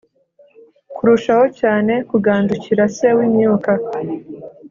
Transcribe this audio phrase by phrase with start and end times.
[0.95, 3.71] kurushaho cyane kugandukira Se w imyuka